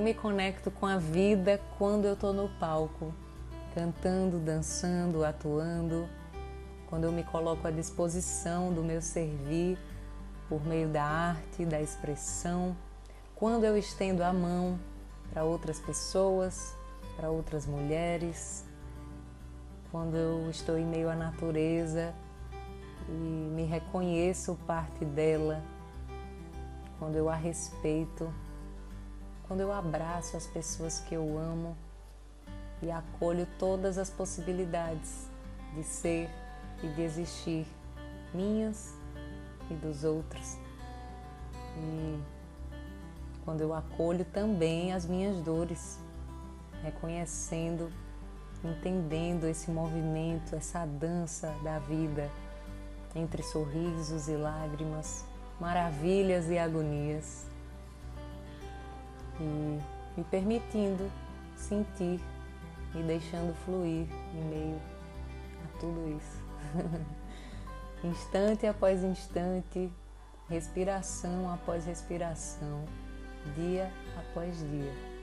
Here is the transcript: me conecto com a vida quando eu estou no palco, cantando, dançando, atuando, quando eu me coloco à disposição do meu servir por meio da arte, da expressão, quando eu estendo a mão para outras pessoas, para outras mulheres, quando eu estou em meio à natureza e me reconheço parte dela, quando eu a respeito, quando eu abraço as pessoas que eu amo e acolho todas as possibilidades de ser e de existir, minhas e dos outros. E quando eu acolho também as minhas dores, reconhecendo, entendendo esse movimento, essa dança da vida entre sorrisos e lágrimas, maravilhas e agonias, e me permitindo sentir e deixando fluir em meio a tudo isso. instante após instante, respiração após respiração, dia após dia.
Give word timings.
me 0.00 0.14
conecto 0.14 0.70
com 0.70 0.86
a 0.86 0.96
vida 0.96 1.60
quando 1.78 2.06
eu 2.06 2.14
estou 2.14 2.32
no 2.32 2.48
palco, 2.58 3.12
cantando, 3.74 4.38
dançando, 4.38 5.24
atuando, 5.24 6.08
quando 6.88 7.04
eu 7.04 7.12
me 7.12 7.22
coloco 7.22 7.66
à 7.66 7.70
disposição 7.70 8.72
do 8.72 8.82
meu 8.82 9.02
servir 9.02 9.78
por 10.48 10.64
meio 10.64 10.88
da 10.88 11.02
arte, 11.02 11.64
da 11.64 11.80
expressão, 11.80 12.76
quando 13.34 13.64
eu 13.64 13.76
estendo 13.76 14.22
a 14.22 14.32
mão 14.32 14.78
para 15.30 15.44
outras 15.44 15.80
pessoas, 15.80 16.74
para 17.16 17.30
outras 17.30 17.66
mulheres, 17.66 18.64
quando 19.90 20.16
eu 20.16 20.50
estou 20.50 20.78
em 20.78 20.86
meio 20.86 21.10
à 21.10 21.14
natureza 21.14 22.14
e 23.08 23.12
me 23.12 23.64
reconheço 23.64 24.58
parte 24.66 25.04
dela, 25.04 25.62
quando 26.98 27.16
eu 27.16 27.28
a 27.28 27.34
respeito, 27.34 28.32
quando 29.46 29.60
eu 29.60 29.72
abraço 29.72 30.36
as 30.36 30.46
pessoas 30.46 31.00
que 31.00 31.14
eu 31.14 31.38
amo 31.38 31.76
e 32.82 32.90
acolho 32.90 33.46
todas 33.58 33.98
as 33.98 34.10
possibilidades 34.10 35.28
de 35.74 35.82
ser 35.82 36.30
e 36.82 36.88
de 36.88 37.02
existir, 37.02 37.66
minhas 38.32 38.94
e 39.70 39.74
dos 39.74 40.04
outros. 40.04 40.58
E 41.76 42.20
quando 43.44 43.60
eu 43.60 43.74
acolho 43.74 44.24
também 44.24 44.92
as 44.92 45.06
minhas 45.06 45.36
dores, 45.42 45.98
reconhecendo, 46.82 47.90
entendendo 48.62 49.46
esse 49.46 49.70
movimento, 49.70 50.56
essa 50.56 50.86
dança 50.86 51.54
da 51.62 51.78
vida 51.78 52.30
entre 53.14 53.42
sorrisos 53.42 54.28
e 54.28 54.36
lágrimas, 54.36 55.24
maravilhas 55.60 56.50
e 56.50 56.58
agonias, 56.58 57.46
e 59.40 59.80
me 60.16 60.24
permitindo 60.30 61.10
sentir 61.56 62.20
e 62.94 63.02
deixando 63.02 63.54
fluir 63.64 64.06
em 64.34 64.44
meio 64.48 64.80
a 65.64 65.78
tudo 65.78 66.16
isso. 66.16 66.44
instante 68.04 68.66
após 68.66 69.02
instante, 69.02 69.90
respiração 70.48 71.52
após 71.52 71.86
respiração, 71.86 72.84
dia 73.56 73.90
após 74.18 74.58
dia. 74.58 75.13